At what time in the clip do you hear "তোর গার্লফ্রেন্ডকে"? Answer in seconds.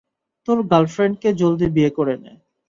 0.47-1.29